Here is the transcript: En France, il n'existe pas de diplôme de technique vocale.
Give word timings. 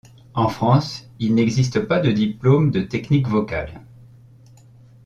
En 0.33 0.47
France, 0.49 1.11
il 1.19 1.35
n'existe 1.35 1.79
pas 1.81 1.99
de 1.99 2.11
diplôme 2.11 2.71
de 2.71 2.81
technique 2.81 3.27
vocale. 3.27 3.83